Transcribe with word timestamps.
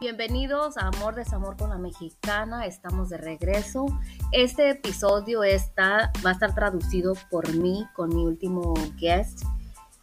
Bienvenidos 0.00 0.78
a 0.78 0.86
Amor 0.86 1.16
Desamor 1.16 1.56
con 1.56 1.70
la 1.70 1.76
Mexicana, 1.76 2.66
estamos 2.66 3.08
de 3.08 3.16
regreso. 3.16 3.86
Este 4.30 4.70
episodio 4.70 5.42
está, 5.42 6.12
va 6.24 6.30
a 6.30 6.32
estar 6.34 6.54
traducido 6.54 7.14
por 7.32 7.52
mí 7.52 7.84
con 7.94 8.14
mi 8.14 8.24
último 8.24 8.74
guest. 8.96 9.42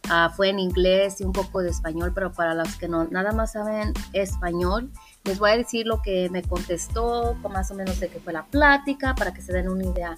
Uh, 0.04 0.30
fue 0.36 0.50
en 0.50 0.58
inglés 0.58 1.22
y 1.22 1.24
un 1.24 1.32
poco 1.32 1.62
de 1.62 1.70
español, 1.70 2.12
pero 2.14 2.30
para 2.30 2.52
los 2.52 2.76
que 2.76 2.88
no 2.88 3.04
nada 3.04 3.32
más 3.32 3.52
saben 3.52 3.94
español, 4.12 4.92
les 5.24 5.38
voy 5.38 5.52
a 5.52 5.56
decir 5.56 5.86
lo 5.86 6.02
que 6.02 6.28
me 6.28 6.42
contestó, 6.42 7.32
más 7.48 7.70
o 7.70 7.74
menos 7.74 7.98
de 7.98 8.10
qué 8.10 8.20
fue 8.20 8.34
la 8.34 8.44
plática, 8.44 9.14
para 9.14 9.32
que 9.32 9.40
se 9.40 9.54
den 9.54 9.70
una 9.70 9.84
idea. 9.84 10.14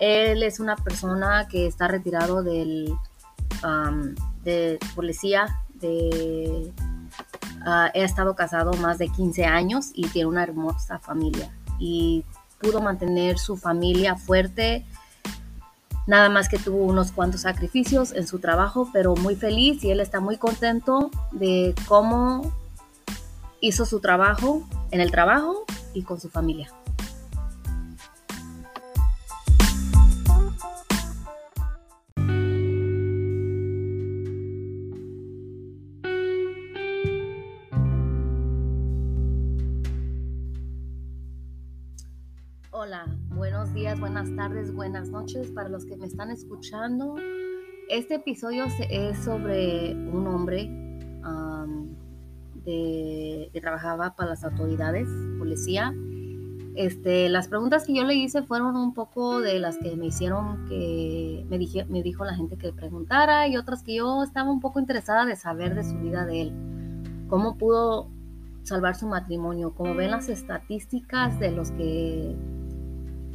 Él 0.00 0.42
es 0.42 0.60
una 0.60 0.76
persona 0.76 1.48
que 1.48 1.66
está 1.66 1.88
retirado 1.88 2.42
del, 2.42 2.92
um, 3.64 4.14
de 4.44 4.78
policía, 4.94 5.46
de 5.72 6.74
Uh, 7.68 7.90
he 7.92 8.02
estado 8.02 8.34
casado 8.34 8.72
más 8.74 8.96
de 8.96 9.08
15 9.08 9.44
años 9.44 9.90
y 9.92 10.08
tiene 10.08 10.26
una 10.26 10.42
hermosa 10.42 10.98
familia 11.00 11.50
y 11.78 12.24
pudo 12.58 12.80
mantener 12.80 13.38
su 13.38 13.58
familia 13.58 14.16
fuerte. 14.16 14.86
Nada 16.06 16.30
más 16.30 16.48
que 16.48 16.58
tuvo 16.58 16.78
unos 16.84 17.12
cuantos 17.12 17.42
sacrificios 17.42 18.12
en 18.12 18.26
su 18.26 18.38
trabajo, 18.38 18.88
pero 18.90 19.14
muy 19.16 19.36
feliz 19.36 19.84
y 19.84 19.90
él 19.90 20.00
está 20.00 20.18
muy 20.18 20.38
contento 20.38 21.10
de 21.30 21.74
cómo 21.86 22.50
hizo 23.60 23.84
su 23.84 24.00
trabajo 24.00 24.66
en 24.90 25.02
el 25.02 25.10
trabajo 25.10 25.66
y 25.92 26.04
con 26.04 26.18
su 26.18 26.30
familia. 26.30 26.72
Buenas 43.98 44.34
tardes, 44.36 44.72
buenas 44.72 45.10
noches 45.10 45.50
para 45.50 45.68
los 45.68 45.84
que 45.84 45.96
me 45.96 46.06
están 46.06 46.30
escuchando. 46.30 47.16
Este 47.88 48.16
episodio 48.16 48.66
es 48.90 49.18
sobre 49.24 49.92
un 49.94 50.26
hombre 50.26 50.70
que 52.64 53.60
trabajaba 53.60 54.14
para 54.14 54.30
las 54.30 54.44
autoridades, 54.44 55.08
policía. 55.38 55.94
Este, 56.76 57.28
las 57.28 57.48
preguntas 57.48 57.86
que 57.86 57.94
yo 57.94 58.04
le 58.04 58.14
hice 58.14 58.42
fueron 58.42 58.76
un 58.76 58.94
poco 58.94 59.40
de 59.40 59.58
las 59.58 59.78
que 59.78 59.96
me 59.96 60.06
hicieron 60.06 60.66
que 60.66 61.44
me, 61.48 61.58
dije, 61.58 61.86
me 61.86 62.02
dijo 62.02 62.24
la 62.24 62.34
gente 62.34 62.56
que 62.56 62.72
preguntara 62.72 63.48
y 63.48 63.56
otras 63.56 63.82
que 63.82 63.96
yo 63.96 64.22
estaba 64.22 64.50
un 64.50 64.60
poco 64.60 64.78
interesada 64.78 65.24
de 65.24 65.34
saber 65.34 65.74
de 65.74 65.82
su 65.82 65.98
vida 65.98 66.24
de 66.26 66.42
él. 66.42 66.52
Cómo 67.28 67.56
pudo 67.56 68.10
salvar 68.62 68.96
su 68.96 69.08
matrimonio. 69.08 69.74
Como 69.74 69.94
ven 69.94 70.10
las 70.10 70.28
estadísticas 70.28 71.40
de 71.40 71.50
los 71.50 71.70
que 71.72 72.36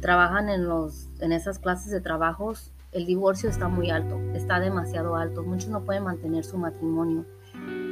trabajan 0.04 0.50
en, 0.50 0.68
los, 0.68 1.08
en 1.20 1.32
esas 1.32 1.58
clases 1.58 1.90
de 1.90 2.02
trabajos, 2.02 2.74
el 2.92 3.06
divorcio 3.06 3.48
está 3.48 3.68
muy 3.68 3.88
alto, 3.88 4.20
está 4.34 4.60
demasiado 4.60 5.16
alto. 5.16 5.42
Muchos 5.42 5.70
no 5.70 5.82
pueden 5.82 6.04
mantener 6.04 6.44
su 6.44 6.58
matrimonio 6.58 7.24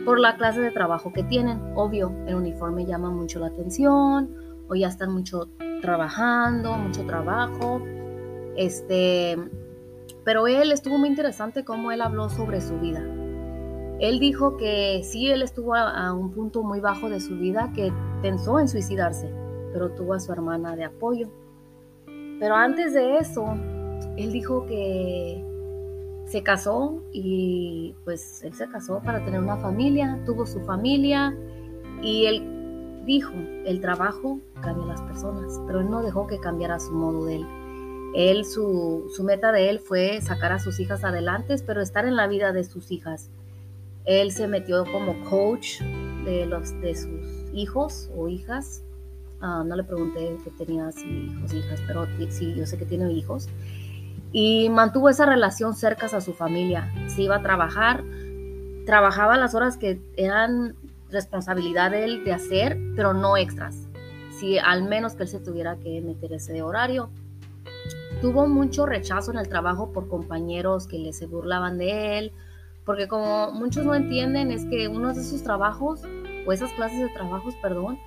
por 0.04 0.20
la 0.20 0.36
clase 0.36 0.60
de 0.60 0.70
trabajo 0.72 1.14
que 1.14 1.22
tienen. 1.22 1.72
Obvio, 1.74 2.12
el 2.26 2.34
uniforme 2.34 2.84
llama 2.84 3.08
mucho 3.08 3.40
la 3.40 3.46
atención 3.46 4.28
o 4.68 4.74
ya 4.74 4.88
están 4.88 5.10
mucho 5.10 5.48
trabajando, 5.80 6.76
mucho 6.76 7.06
trabajo. 7.06 7.80
Este, 8.58 9.38
pero 10.22 10.46
él 10.46 10.70
estuvo 10.70 10.98
muy 10.98 11.08
interesante 11.08 11.64
cómo 11.64 11.92
él 11.92 12.02
habló 12.02 12.28
sobre 12.28 12.60
su 12.60 12.78
vida. 12.78 13.00
Él 14.00 14.18
dijo 14.20 14.58
que 14.58 15.00
sí, 15.02 15.30
él 15.30 15.40
estuvo 15.40 15.74
a, 15.74 16.08
a 16.08 16.12
un 16.12 16.30
punto 16.30 16.62
muy 16.62 16.80
bajo 16.80 17.08
de 17.08 17.20
su 17.20 17.38
vida, 17.38 17.72
que 17.74 17.90
pensó 18.20 18.60
en 18.60 18.68
suicidarse, 18.68 19.32
pero 19.72 19.92
tuvo 19.92 20.12
a 20.12 20.20
su 20.20 20.30
hermana 20.30 20.76
de 20.76 20.84
apoyo 20.84 21.30
pero 22.42 22.56
antes 22.56 22.92
de 22.92 23.18
eso, 23.18 23.56
él 24.16 24.32
dijo 24.32 24.66
que 24.66 25.44
se 26.26 26.42
casó 26.42 27.00
y 27.12 27.94
pues 28.02 28.42
él 28.42 28.52
se 28.52 28.66
casó 28.66 29.00
para 29.00 29.24
tener 29.24 29.38
una 29.38 29.58
familia, 29.58 30.20
tuvo 30.26 30.44
su 30.44 30.58
familia 30.64 31.32
y 32.02 32.26
él 32.26 33.04
dijo, 33.06 33.32
el 33.64 33.80
trabajo 33.80 34.40
cambia 34.60 34.86
las 34.86 35.02
personas, 35.02 35.60
pero 35.68 35.82
él 35.82 35.88
no 35.88 36.02
dejó 36.02 36.26
que 36.26 36.40
cambiara 36.40 36.80
su 36.80 36.90
modo 36.90 37.26
de 37.26 37.36
él. 37.36 37.46
Él, 38.16 38.44
su, 38.44 39.08
su 39.14 39.22
meta 39.22 39.52
de 39.52 39.70
él 39.70 39.78
fue 39.78 40.20
sacar 40.20 40.50
a 40.50 40.58
sus 40.58 40.80
hijas 40.80 41.04
adelante, 41.04 41.54
pero 41.64 41.80
estar 41.80 42.06
en 42.06 42.16
la 42.16 42.26
vida 42.26 42.52
de 42.52 42.64
sus 42.64 42.90
hijas. 42.90 43.30
Él 44.04 44.32
se 44.32 44.48
metió 44.48 44.84
como 44.90 45.14
coach 45.30 45.80
de, 46.24 46.44
los, 46.46 46.72
de 46.80 46.96
sus 46.96 47.54
hijos 47.54 48.10
o 48.16 48.26
hijas 48.26 48.82
Ah, 49.44 49.64
no 49.66 49.74
le 49.74 49.82
pregunté 49.82 50.38
que 50.44 50.50
tenía 50.50 50.88
hijos, 50.88 51.52
hijas, 51.52 51.80
pero 51.84 52.06
sí, 52.30 52.54
yo 52.54 52.64
sé 52.64 52.78
que 52.78 52.86
tiene 52.86 53.12
hijos. 53.12 53.48
Y 54.30 54.68
mantuvo 54.70 55.08
esa 55.08 55.26
relación 55.26 55.74
cerca 55.74 56.06
a 56.06 56.20
su 56.20 56.32
familia. 56.32 56.92
Se 57.08 57.22
iba 57.22 57.36
a 57.36 57.42
trabajar, 57.42 58.04
trabajaba 58.86 59.36
las 59.36 59.56
horas 59.56 59.76
que 59.76 60.00
eran 60.16 60.76
responsabilidad 61.10 61.90
de 61.90 62.04
él 62.04 62.24
de 62.24 62.32
hacer, 62.32 62.78
pero 62.94 63.14
no 63.14 63.36
extras. 63.36 63.88
Si 64.38 64.58
al 64.58 64.84
menos 64.84 65.14
que 65.14 65.24
él 65.24 65.28
se 65.28 65.40
tuviera 65.40 65.76
que 65.76 66.00
meter 66.00 66.32
ese 66.32 66.62
horario. 66.62 67.10
Tuvo 68.20 68.46
mucho 68.46 68.86
rechazo 68.86 69.32
en 69.32 69.38
el 69.38 69.48
trabajo 69.48 69.92
por 69.92 70.06
compañeros 70.06 70.86
que 70.86 70.98
le 70.98 71.12
se 71.12 71.26
burlaban 71.26 71.78
de 71.78 72.18
él, 72.18 72.32
porque 72.84 73.08
como 73.08 73.50
muchos 73.50 73.84
no 73.84 73.96
entienden 73.96 74.52
es 74.52 74.64
que 74.66 74.86
uno 74.86 75.12
de 75.12 75.20
esos 75.20 75.42
trabajos, 75.42 76.02
o 76.46 76.52
esas 76.52 76.72
clases 76.74 77.00
de 77.00 77.08
trabajos, 77.08 77.56
perdón, 77.60 77.98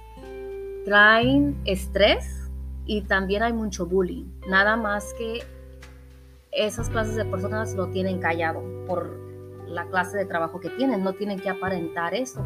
traen 0.86 1.60
estrés 1.66 2.50
y 2.86 3.02
también 3.02 3.44
hay 3.44 3.52
mucho 3.52 3.86
bullying. 3.86 4.26
Nada 4.48 4.78
más 4.78 5.14
que 5.18 5.44
esas 6.52 6.90
clases 6.90 7.16
de 7.16 7.26
personas 7.26 7.74
lo 7.76 7.88
tienen 7.88 8.20
callado 8.20 8.64
por 8.88 9.20
la 9.68 9.86
clase 9.88 10.18
de 10.18 10.26
trabajo 10.26 10.60
que 10.60 10.70
tienen, 10.70 11.04
no 11.04 11.14
tienen 11.14 11.40
que 11.40 11.50
aparentar 11.50 12.14
eso. 12.14 12.46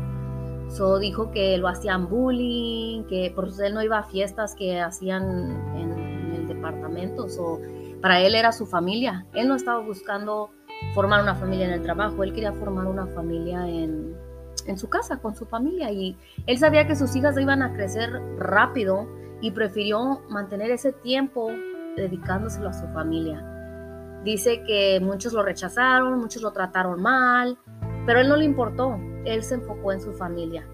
So 0.70 1.00
dijo 1.00 1.32
que 1.32 1.58
lo 1.58 1.68
hacían 1.68 2.10
bullying, 2.10 3.04
que 3.06 3.32
por 3.36 3.50
eso 3.50 3.64
él 3.64 3.74
no 3.74 3.84
iba 3.84 4.00
a 4.00 4.04
fiestas 4.04 4.56
que 4.56 4.80
hacían 4.80 5.76
en, 5.76 6.34
el 6.34 6.48
departamento. 6.48 7.28
So, 7.28 7.60
para 8.02 8.22
él 8.22 8.36
era 8.36 8.52
su 8.52 8.66
familia. 8.66 9.26
Él 9.34 9.48
no 9.48 9.56
estaba 9.56 9.80
buscando 9.80 10.52
formar 10.94 11.22
una 11.22 11.36
familia 11.36 11.66
en 11.66 11.74
el 11.74 11.82
trabajo, 11.82 12.24
él 12.24 12.34
quería 12.34 12.54
formar 12.54 12.88
una 12.88 13.06
familia 13.08 13.68
en, 13.68 14.16
en 14.66 14.78
su 14.78 14.90
casa 14.90 15.18
con 15.18 15.36
su 15.36 15.46
familia 15.46 15.92
y 15.92 16.18
él 16.46 16.58
sabía 16.58 16.88
que 16.88 16.96
sus 16.96 17.16
hijas 17.16 17.38
iban 17.40 17.62
a 17.62 17.74
crecer 17.74 18.12
rápido 18.38 19.08
y 19.42 19.52
prefirió 19.52 20.22
mantener 20.30 20.72
ese 20.72 20.92
tiempo 20.92 21.50
dedicándoselo 21.96 22.70
a 22.70 22.74
su 22.74 22.88
familia. 22.88 23.44
Dice 24.24 24.64
que 24.68 25.00
muchos 25.02 25.34
lo 25.34 25.44
rechazaron, 25.44 26.20
muchos 26.20 26.42
lo 26.42 26.52
trataron 26.52 27.02
mal, 27.02 27.58
pero 28.06 28.20
él 28.20 28.28
no 28.28 28.36
le 28.36 28.46
importó, 28.46 29.00
él 29.26 29.44
se 29.44 29.56
enfocó 29.56 29.94
en 29.94 30.02
su 30.02 30.12
familia. 30.14 30.68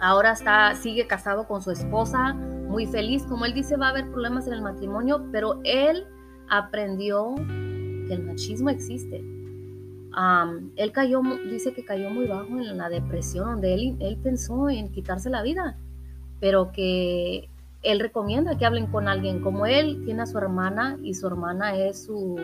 Ahora 0.00 0.32
está, 0.32 0.74
sigue 0.74 1.06
casado 1.06 1.46
con 1.46 1.62
su 1.62 1.70
esposa, 1.70 2.34
muy 2.34 2.86
feliz. 2.86 3.24
Como 3.24 3.44
él 3.44 3.54
dice, 3.54 3.76
va 3.76 3.86
a 3.86 3.90
haber 3.90 4.10
problemas 4.10 4.46
en 4.46 4.54
el 4.54 4.62
matrimonio, 4.62 5.24
pero 5.32 5.60
él 5.64 6.06
aprendió 6.48 7.34
que 7.36 8.14
el 8.14 8.24
machismo 8.24 8.70
existe 8.70 9.24
él 10.76 10.92
cayó, 10.92 11.20
dice 11.50 11.72
que 11.72 11.84
cayó 11.84 12.10
muy 12.10 12.26
bajo 12.26 12.58
en 12.58 12.76
la 12.76 12.88
depresión, 12.88 13.46
donde 13.46 13.74
él, 13.74 14.18
pensó 14.22 14.68
en 14.68 14.90
quitarse 14.90 15.30
la 15.30 15.42
vida, 15.42 15.76
pero 16.40 16.72
que 16.72 17.48
él 17.82 18.00
recomienda 18.00 18.58
que 18.58 18.66
hablen 18.66 18.86
con 18.86 19.06
alguien. 19.06 19.40
Como 19.40 19.66
él, 19.66 20.02
tiene 20.04 20.22
a 20.22 20.26
su 20.26 20.38
hermana 20.38 20.98
y 21.02 21.14
su 21.14 21.26
hermana 21.26 21.76
es 21.76 22.04
su, 22.04 22.36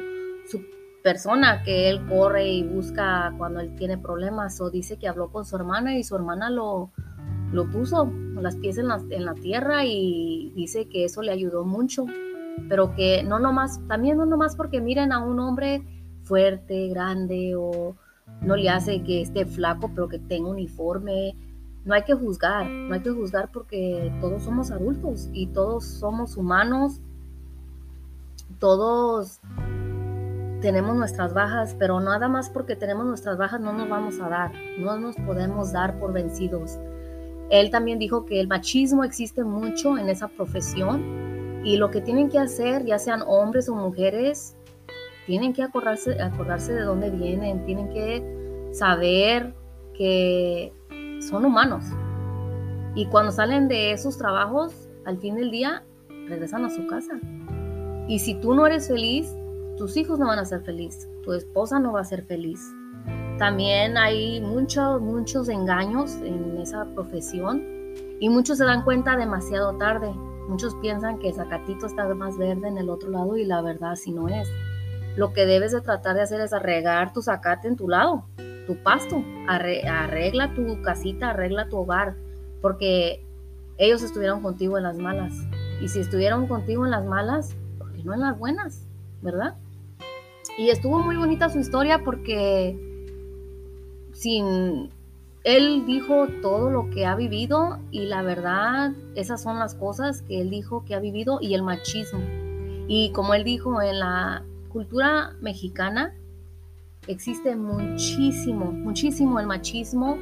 persona 1.02 1.62
que 1.62 1.90
él 1.90 2.06
corre 2.06 2.48
y 2.48 2.62
busca 2.62 3.34
cuando 3.36 3.60
él 3.60 3.76
tiene 3.76 3.98
problemas, 3.98 4.58
o 4.62 4.70
dice 4.70 4.96
que 4.96 5.06
habló 5.06 5.30
con 5.30 5.44
su 5.44 5.54
hermana 5.54 5.98
y 5.98 6.02
su 6.02 6.16
hermana 6.16 6.48
lo, 6.48 6.90
lo 7.52 7.70
puso 7.70 8.10
las 8.40 8.56
pies 8.56 8.78
en 8.78 8.88
la, 8.88 9.02
en 9.10 9.26
la 9.26 9.34
tierra 9.34 9.84
y 9.84 10.50
dice 10.56 10.88
que 10.88 11.04
eso 11.04 11.20
le 11.20 11.30
ayudó 11.30 11.64
mucho, 11.64 12.06
pero 12.70 12.94
que 12.94 13.22
no 13.22 13.38
nomás, 13.38 13.86
también 13.86 14.16
no 14.16 14.24
nomás 14.24 14.56
porque 14.56 14.80
miren 14.80 15.12
a 15.12 15.22
un 15.22 15.40
hombre 15.40 15.82
fuerte, 16.24 16.88
grande 16.88 17.54
o 17.56 17.94
no 18.40 18.56
le 18.56 18.68
hace 18.68 19.02
que 19.02 19.22
esté 19.22 19.46
flaco 19.46 19.90
pero 19.94 20.08
que 20.08 20.18
tenga 20.18 20.48
uniforme. 20.48 21.36
No 21.84 21.94
hay 21.94 22.02
que 22.02 22.14
juzgar, 22.14 22.66
no 22.66 22.94
hay 22.94 23.00
que 23.00 23.10
juzgar 23.10 23.50
porque 23.52 24.10
todos 24.20 24.42
somos 24.42 24.70
adultos 24.70 25.28
y 25.32 25.48
todos 25.48 25.84
somos 25.84 26.36
humanos, 26.36 27.00
todos 28.58 29.40
tenemos 30.62 30.96
nuestras 30.96 31.34
bajas, 31.34 31.76
pero 31.78 32.00
nada 32.00 32.26
más 32.26 32.48
porque 32.48 32.74
tenemos 32.74 33.04
nuestras 33.04 33.36
bajas 33.36 33.60
no 33.60 33.74
nos 33.74 33.86
vamos 33.86 34.18
a 34.18 34.30
dar, 34.30 34.52
no 34.78 34.98
nos 34.98 35.14
podemos 35.16 35.72
dar 35.72 35.98
por 35.98 36.14
vencidos. 36.14 36.78
Él 37.50 37.70
también 37.70 37.98
dijo 37.98 38.24
que 38.24 38.40
el 38.40 38.48
machismo 38.48 39.04
existe 39.04 39.44
mucho 39.44 39.98
en 39.98 40.08
esa 40.08 40.28
profesión 40.28 41.60
y 41.64 41.76
lo 41.76 41.90
que 41.90 42.00
tienen 42.00 42.30
que 42.30 42.38
hacer, 42.38 42.84
ya 42.86 42.98
sean 42.98 43.22
hombres 43.26 43.68
o 43.68 43.74
mujeres, 43.74 44.56
tienen 45.26 45.52
que 45.52 45.62
acordarse, 45.62 46.20
acordarse 46.20 46.72
de 46.72 46.82
dónde 46.82 47.10
vienen, 47.10 47.64
tienen 47.64 47.88
que 47.90 48.70
saber 48.72 49.54
que 49.94 50.72
son 51.20 51.44
humanos. 51.44 51.84
Y 52.94 53.06
cuando 53.06 53.32
salen 53.32 53.68
de 53.68 53.92
esos 53.92 54.18
trabajos, 54.18 54.88
al 55.04 55.18
fin 55.18 55.36
del 55.36 55.50
día, 55.50 55.82
regresan 56.28 56.64
a 56.64 56.70
su 56.70 56.86
casa. 56.86 57.18
Y 58.08 58.18
si 58.18 58.34
tú 58.34 58.54
no 58.54 58.66
eres 58.66 58.88
feliz, 58.88 59.34
tus 59.76 59.96
hijos 59.96 60.18
no 60.18 60.26
van 60.26 60.38
a 60.38 60.44
ser 60.44 60.62
felices, 60.62 61.08
tu 61.22 61.32
esposa 61.32 61.80
no 61.80 61.92
va 61.92 62.00
a 62.00 62.04
ser 62.04 62.24
feliz. 62.24 62.60
También 63.38 63.96
hay 63.96 64.40
muchos, 64.40 65.00
muchos 65.00 65.48
engaños 65.48 66.14
en 66.22 66.56
esa 66.58 66.84
profesión 66.94 67.62
y 68.20 68.28
muchos 68.28 68.58
se 68.58 68.64
dan 68.64 68.84
cuenta 68.84 69.16
demasiado 69.16 69.76
tarde. 69.76 70.12
Muchos 70.48 70.74
piensan 70.76 71.18
que 71.18 71.32
zacatito 71.32 71.86
está 71.86 72.06
más 72.14 72.38
verde 72.38 72.68
en 72.68 72.78
el 72.78 72.90
otro 72.90 73.10
lado 73.10 73.36
y 73.36 73.44
la 73.44 73.60
verdad 73.62 73.92
así 73.92 74.12
no 74.12 74.28
es. 74.28 74.48
Lo 75.16 75.32
que 75.32 75.46
debes 75.46 75.72
de 75.72 75.80
tratar 75.80 76.16
de 76.16 76.22
hacer 76.22 76.40
es 76.40 76.52
arreglar 76.52 77.12
tu 77.12 77.22
zacate 77.22 77.68
en 77.68 77.76
tu 77.76 77.88
lado, 77.88 78.24
tu 78.66 78.76
pasto, 78.82 79.22
arregla 79.46 80.54
tu 80.54 80.82
casita, 80.82 81.30
arregla 81.30 81.68
tu 81.68 81.76
hogar, 81.76 82.16
porque 82.60 83.24
ellos 83.78 84.02
estuvieron 84.02 84.42
contigo 84.42 84.76
en 84.76 84.84
las 84.84 84.96
malas. 84.96 85.32
Y 85.80 85.88
si 85.88 86.00
estuvieron 86.00 86.46
contigo 86.46 86.84
en 86.84 86.90
las 86.90 87.04
malas, 87.04 87.54
¿por 87.78 87.92
qué 87.92 88.02
no 88.02 88.14
en 88.14 88.20
las 88.20 88.38
buenas? 88.38 88.86
¿Verdad? 89.22 89.54
Y 90.58 90.70
estuvo 90.70 90.98
muy 91.00 91.16
bonita 91.16 91.48
su 91.48 91.58
historia 91.58 92.02
porque 92.04 92.78
sin 94.12 94.90
él 95.42 95.84
dijo 95.84 96.28
todo 96.40 96.70
lo 96.70 96.90
que 96.90 97.06
ha 97.06 97.14
vivido 97.14 97.78
y 97.90 98.06
la 98.06 98.22
verdad 98.22 98.92
esas 99.14 99.42
son 99.42 99.58
las 99.58 99.74
cosas 99.74 100.22
que 100.22 100.40
él 100.40 100.50
dijo 100.50 100.84
que 100.84 100.94
ha 100.94 101.00
vivido 101.00 101.38
y 101.40 101.54
el 101.54 101.62
machismo. 101.62 102.20
Y 102.88 103.10
como 103.12 103.34
él 103.34 103.44
dijo 103.44 103.82
en 103.82 103.98
la 103.98 104.42
cultura 104.74 105.36
mexicana 105.40 106.12
existe 107.06 107.54
muchísimo, 107.54 108.72
muchísimo 108.72 109.38
el 109.38 109.46
machismo 109.46 110.18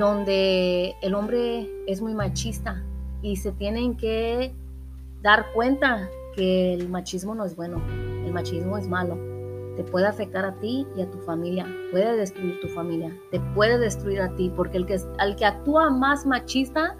donde 0.00 0.96
el 1.00 1.14
hombre 1.14 1.70
es 1.86 2.02
muy 2.02 2.12
machista 2.12 2.82
y 3.22 3.36
se 3.36 3.52
tienen 3.52 3.96
que 3.96 4.52
dar 5.22 5.46
cuenta 5.54 6.10
que 6.34 6.74
el 6.74 6.88
machismo 6.88 7.36
no 7.36 7.44
es 7.44 7.54
bueno, 7.54 7.80
el 8.26 8.32
machismo 8.32 8.76
es 8.76 8.88
malo. 8.88 9.16
Te 9.76 9.84
puede 9.84 10.06
afectar 10.06 10.44
a 10.44 10.58
ti 10.58 10.84
y 10.96 11.02
a 11.02 11.10
tu 11.10 11.18
familia, 11.18 11.64
puede 11.92 12.16
destruir 12.16 12.58
tu 12.60 12.68
familia, 12.68 13.16
te 13.30 13.38
puede 13.54 13.78
destruir 13.78 14.20
a 14.22 14.34
ti, 14.34 14.52
porque 14.56 14.76
el 14.76 14.86
que, 14.86 14.98
al 15.18 15.36
que 15.36 15.44
actúa 15.44 15.88
más 15.88 16.26
machista 16.26 16.96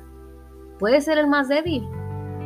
puede 0.79 1.01
ser 1.01 1.19
el 1.19 1.27
más 1.27 1.49
débil 1.49 1.83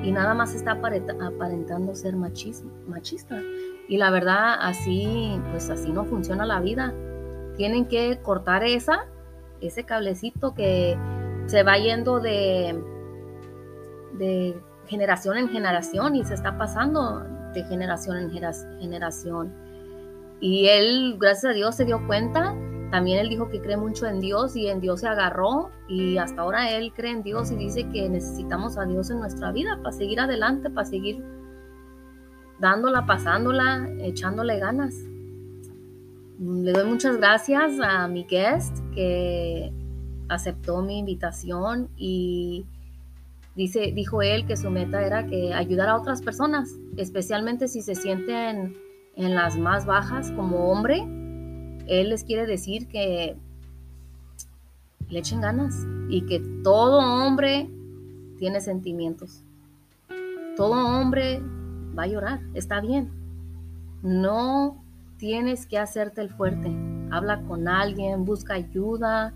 y 0.03 0.13
nada 0.13 0.35
más 0.35 0.55
está 0.55 0.73
aparentando 0.73 1.95
ser 1.95 2.17
machismo, 2.17 2.71
machista. 2.87 3.41
Y 3.89 3.99
la 3.99 4.11
verdad, 4.11 4.57
así, 4.61 5.41
pues 5.51 5.71
así 5.71 5.91
no 5.91 6.05
funciona 6.05 6.45
la 6.45 6.61
vida. 6.61 6.93
Tienen 7.57 7.87
que 7.87 8.21
cortar 8.23 8.65
esa 8.65 9.07
ese 9.61 9.85
cablecito 9.85 10.55
que 10.55 10.97
se 11.47 11.63
va 11.63 11.79
yendo 11.79 12.21
de, 12.21 12.79
de 14.19 14.61
generación 14.87 15.39
en 15.39 15.49
generación 15.49 16.17
y 16.17 16.25
se 16.25 16.35
está 16.35 16.59
pasando 16.59 17.21
de 17.55 17.65
generación 17.65 18.19
en 18.19 18.31
generación. 18.31 19.55
Y 20.41 20.69
él, 20.69 21.17
gracias 21.19 21.53
a 21.53 21.55
Dios, 21.55 21.75
se 21.75 21.85
dio 21.85 22.07
cuenta. 22.07 22.55
También 22.91 23.19
él 23.19 23.29
dijo 23.29 23.49
que 23.49 23.61
cree 23.61 23.77
mucho 23.77 24.07
en 24.07 24.21
Dios 24.21 24.57
y 24.57 24.69
en 24.69 24.81
Dios 24.81 25.01
se 25.01 25.09
agarró 25.09 25.71
y 25.89 26.19
hasta 26.19 26.43
ahora 26.43 26.71
él 26.71 26.93
cree 26.95 27.13
en 27.13 27.23
Dios 27.23 27.51
y 27.51 27.57
dice 27.57 27.89
que 27.91 28.09
necesitamos 28.09 28.79
a 28.79 28.85
Dios 28.85 29.11
en 29.11 29.19
nuestra 29.19 29.51
vida 29.53 29.79
para 29.83 29.93
seguir 29.93 30.21
adelante, 30.21 30.71
para 30.71 30.87
seguir 30.87 31.23
dándola, 32.61 33.07
pasándola, 33.07 33.89
echándole 34.01 34.59
ganas. 34.59 34.95
Le 36.39 36.73
doy 36.73 36.89
muchas 36.89 37.17
gracias 37.17 37.81
a 37.81 38.07
mi 38.09 38.25
guest 38.25 38.79
que 38.95 39.73
aceptó 40.29 40.83
mi 40.83 40.99
invitación 40.99 41.89
y 41.97 42.67
dice, 43.55 43.93
dijo 43.95 44.23
él 44.23 44.47
que 44.47 44.57
su 44.57 44.71
meta 44.71 45.05
era 45.05 45.27
que 45.27 45.55
ayudar 45.55 45.89
a 45.89 45.97
otras 45.97 46.23
personas, 46.23 46.77
especialmente 46.97 47.69
si 47.69 47.81
se 47.83 47.95
sienten 47.95 48.77
en 49.17 49.35
las 49.35 49.59
más 49.59 49.87
bajas 49.87 50.31
como 50.33 50.71
hombre. 50.71 51.05
Él 51.87 52.11
les 52.11 52.25
quiere 52.25 52.47
decir 52.47 52.89
que 52.89 53.37
le 55.09 55.19
echen 55.19 55.41
ganas 55.41 55.87
y 56.09 56.23
que 56.27 56.41
todo 56.63 56.99
hombre 56.99 57.71
tiene 58.39 58.61
sentimientos. 58.61 59.43
Todo 60.57 60.73
hombre 60.73 61.41
va 61.97 62.05
a 62.05 62.07
llorar, 62.07 62.41
está 62.55 62.81
bien. 62.81 63.11
No 64.03 64.83
tienes 65.19 65.67
que 65.67 65.79
hacerte 65.79 66.21
el 66.21 66.31
fuerte. 66.31 66.71
Habla 67.11 67.43
con 67.43 67.69
alguien, 67.69 68.25
busca 68.25 68.55
ayuda, 68.55 69.33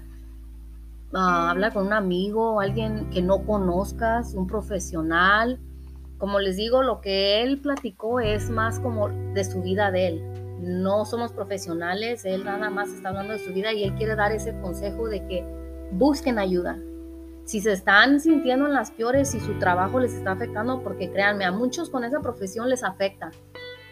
ah, 1.12 1.50
habla 1.50 1.70
con 1.70 1.86
un 1.86 1.92
amigo, 1.92 2.60
alguien 2.60 3.08
que 3.10 3.22
no 3.22 3.44
conozcas, 3.44 4.34
un 4.34 4.46
profesional. 4.46 5.58
Como 6.18 6.40
les 6.40 6.56
digo, 6.56 6.82
lo 6.82 7.00
que 7.00 7.42
él 7.42 7.58
platicó 7.60 8.20
es 8.20 8.50
más 8.50 8.80
como 8.80 9.08
de 9.08 9.44
su 9.44 9.62
vida 9.62 9.90
de 9.90 10.08
él. 10.08 10.29
No 10.60 11.04
somos 11.04 11.32
profesionales, 11.32 12.24
él 12.24 12.44
nada 12.44 12.70
más 12.70 12.90
está 12.90 13.08
hablando 13.08 13.32
de 13.32 13.38
su 13.38 13.52
vida 13.52 13.72
y 13.72 13.84
él 13.84 13.94
quiere 13.94 14.14
dar 14.14 14.32
ese 14.32 14.52
consejo 14.60 15.08
de 15.08 15.26
que 15.26 15.44
busquen 15.92 16.38
ayuda. 16.38 16.78
Si 17.44 17.60
se 17.60 17.72
están 17.72 18.20
sintiendo 18.20 18.66
en 18.66 18.74
las 18.74 18.90
peores 18.90 19.34
y 19.34 19.40
su 19.40 19.58
trabajo 19.58 19.98
les 19.98 20.14
está 20.14 20.32
afectando, 20.32 20.82
porque 20.82 21.10
créanme, 21.10 21.44
a 21.44 21.50
muchos 21.50 21.90
con 21.90 22.04
esa 22.04 22.20
profesión 22.20 22.68
les 22.68 22.84
afecta 22.84 23.30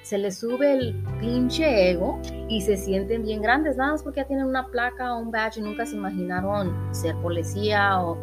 se 0.08 0.16
les 0.16 0.38
sube 0.38 0.72
el 0.72 0.94
pinche 1.20 1.90
ego 1.90 2.18
y 2.48 2.62
se 2.62 2.78
sienten 2.78 3.24
bien 3.24 3.42
grandes, 3.42 3.76
nada 3.76 3.92
más 3.92 4.02
porque 4.02 4.20
ya 4.20 4.26
tienen 4.26 4.46
una 4.46 4.66
placa 4.68 5.14
o 5.14 5.20
un 5.20 5.30
badge 5.30 5.58
y 5.58 5.60
nunca 5.60 5.84
se 5.84 5.96
imaginaron 5.96 6.74
ser 6.94 7.14
policía 7.16 8.00
o 8.00 8.16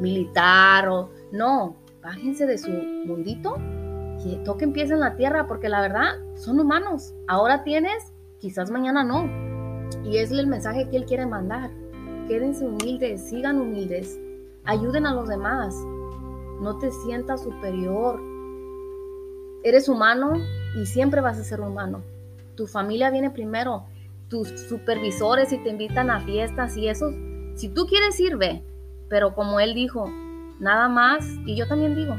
militar 0.00 0.86
o 0.90 1.08
no, 1.32 1.76
bájense 2.02 2.44
de 2.44 2.58
su 2.58 2.70
mundito 2.70 3.56
y 4.24 4.36
toque 4.44 4.64
empieza 4.64 4.94
en 4.94 5.00
la 5.00 5.16
tierra 5.16 5.46
porque 5.46 5.68
la 5.68 5.80
verdad 5.80 6.16
son 6.34 6.60
humanos. 6.60 7.14
Ahora 7.26 7.62
tienes, 7.64 8.12
quizás 8.38 8.70
mañana 8.70 9.04
no. 9.04 9.28
Y 10.04 10.18
es 10.18 10.30
el 10.30 10.46
mensaje 10.46 10.88
que 10.88 10.96
él 10.96 11.04
quiere 11.04 11.26
mandar. 11.26 11.70
Quédense 12.28 12.64
humildes, 12.66 13.28
sigan 13.28 13.60
humildes, 13.60 14.20
ayuden 14.64 15.06
a 15.06 15.14
los 15.14 15.28
demás. 15.28 15.74
No 16.60 16.78
te 16.78 16.90
sientas 16.90 17.42
superior. 17.42 18.20
Eres 19.62 19.88
humano, 19.88 20.34
y 20.74 20.86
siempre 20.86 21.20
vas 21.20 21.38
a 21.38 21.44
ser 21.44 21.60
humano. 21.60 22.02
Tu 22.56 22.66
familia 22.66 23.10
viene 23.10 23.30
primero, 23.30 23.84
tus 24.28 24.48
supervisores 24.48 25.48
si 25.48 25.58
te 25.58 25.70
invitan 25.70 26.10
a 26.10 26.20
fiestas 26.20 26.76
y 26.76 26.88
eso, 26.88 27.10
si 27.54 27.68
tú 27.68 27.86
quieres 27.86 28.14
sirve, 28.14 28.62
pero 29.08 29.34
como 29.34 29.60
él 29.60 29.74
dijo, 29.74 30.10
nada 30.60 30.88
más, 30.88 31.26
y 31.46 31.56
yo 31.56 31.66
también 31.66 31.96
digo, 31.96 32.14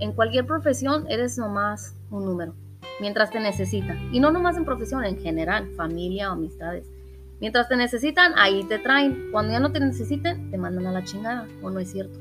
en 0.00 0.12
cualquier 0.12 0.46
profesión 0.46 1.06
eres 1.08 1.38
nomás 1.38 1.94
un 2.10 2.24
número, 2.24 2.54
mientras 3.00 3.30
te 3.30 3.40
necesitan, 3.40 4.14
y 4.14 4.20
no 4.20 4.30
nomás 4.30 4.56
en 4.56 4.64
profesión, 4.64 5.04
en 5.04 5.18
general, 5.18 5.70
familia 5.76 6.28
amistades. 6.28 6.86
Mientras 7.40 7.68
te 7.68 7.76
necesitan, 7.76 8.32
ahí 8.36 8.64
te 8.64 8.78
traen. 8.78 9.30
Cuando 9.30 9.52
ya 9.52 9.60
no 9.60 9.70
te 9.70 9.78
necesiten, 9.78 10.50
te 10.50 10.56
mandan 10.56 10.86
a 10.86 10.92
la 10.92 11.04
chingada, 11.04 11.46
¿o 11.62 11.68
no 11.68 11.80
es 11.80 11.92
cierto? 11.92 12.18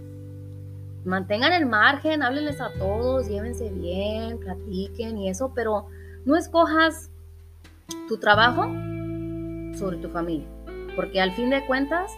mantengan 1.05 1.53
el 1.53 1.65
margen, 1.65 2.23
háblenles 2.23 2.59
a 2.59 2.73
todos, 2.73 3.29
llévense 3.29 3.69
bien, 3.69 4.39
platiquen 4.39 5.17
y 5.17 5.29
eso, 5.29 5.51
pero 5.53 5.87
no 6.25 6.35
escojas 6.35 7.11
tu 8.07 8.17
trabajo 8.17 8.63
sobre 9.77 9.97
tu 9.97 10.09
familia, 10.09 10.47
porque 10.95 11.21
al 11.21 11.31
fin 11.33 11.49
de 11.49 11.65
cuentas, 11.65 12.11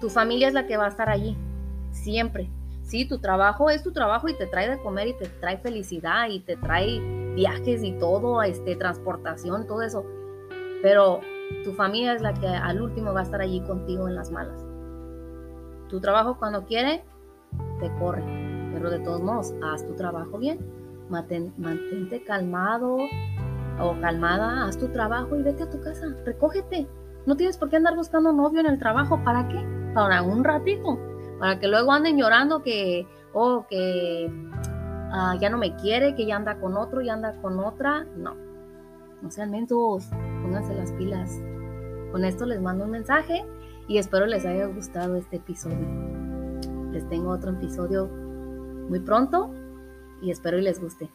tu 0.00 0.10
familia 0.10 0.48
es 0.48 0.54
la 0.54 0.66
que 0.66 0.76
va 0.76 0.86
a 0.86 0.88
estar 0.88 1.08
allí, 1.08 1.36
siempre. 1.92 2.50
Sí, 2.88 3.06
tu 3.06 3.18
trabajo 3.18 3.68
es 3.68 3.82
tu 3.82 3.92
trabajo 3.92 4.28
y 4.28 4.34
te 4.34 4.46
trae 4.46 4.70
de 4.70 4.78
comer 4.78 5.08
y 5.08 5.12
te 5.12 5.26
trae 5.26 5.58
felicidad 5.58 6.28
y 6.30 6.40
te 6.40 6.56
trae 6.56 7.00
viajes 7.34 7.84
y 7.84 7.92
todo, 7.92 8.42
este, 8.42 8.76
transportación, 8.76 9.66
todo 9.66 9.82
eso. 9.82 10.06
Pero 10.80 11.20
tu 11.64 11.74
familia 11.74 12.14
es 12.14 12.22
la 12.22 12.32
que 12.32 12.46
al 12.46 12.80
último 12.80 13.12
va 13.12 13.20
a 13.20 13.24
estar 13.24 13.42
allí 13.42 13.60
contigo 13.60 14.08
en 14.08 14.14
las 14.14 14.30
malas. 14.30 14.64
Tu 15.90 16.00
trabajo 16.00 16.38
cuando 16.38 16.64
quiere, 16.64 17.04
te 17.78 17.94
corre. 17.98 18.24
Pero 18.72 18.88
de 18.88 19.00
todos 19.00 19.20
modos, 19.20 19.54
haz 19.62 19.86
tu 19.86 19.94
trabajo 19.94 20.38
bien. 20.38 20.58
mantente 21.10 22.24
calmado 22.24 22.96
o 23.80 24.00
calmada, 24.00 24.66
haz 24.66 24.78
tu 24.78 24.88
trabajo 24.88 25.36
y 25.36 25.42
vete 25.42 25.64
a 25.64 25.70
tu 25.70 25.78
casa. 25.82 26.06
Recógete. 26.24 26.88
No 27.26 27.36
tienes 27.36 27.58
por 27.58 27.68
qué 27.68 27.76
andar 27.76 27.96
buscando 27.96 28.32
novio 28.32 28.60
en 28.60 28.66
el 28.66 28.78
trabajo. 28.78 29.22
¿Para 29.24 29.46
qué? 29.48 29.62
Para 29.92 30.22
un 30.22 30.42
ratito. 30.42 30.98
Para 31.38 31.58
que 31.58 31.68
luego 31.68 31.92
anden 31.92 32.18
llorando 32.18 32.62
que, 32.62 33.06
oh, 33.32 33.66
que 33.68 34.30
ah, 35.12 35.36
ya 35.40 35.50
no 35.50 35.58
me 35.58 35.76
quiere, 35.76 36.14
que 36.14 36.26
ya 36.26 36.36
anda 36.36 36.58
con 36.58 36.76
otro, 36.76 37.00
ya 37.00 37.14
anda 37.14 37.40
con 37.40 37.58
otra. 37.60 38.04
No. 38.16 38.34
No 39.22 39.30
sean 39.30 39.50
mentos. 39.50 40.06
Pónganse 40.42 40.74
las 40.74 40.92
pilas. 40.92 41.40
Con 42.12 42.24
esto 42.24 42.46
les 42.46 42.60
mando 42.60 42.84
un 42.84 42.90
mensaje 42.90 43.44
y 43.86 43.98
espero 43.98 44.26
les 44.26 44.44
haya 44.46 44.66
gustado 44.66 45.16
este 45.16 45.36
episodio. 45.36 45.86
Les 46.92 47.08
tengo 47.08 47.30
otro 47.30 47.52
episodio 47.52 48.08
muy 48.88 49.00
pronto 49.00 49.50
y 50.22 50.30
espero 50.30 50.58
y 50.58 50.62
les 50.62 50.80
guste. 50.80 51.10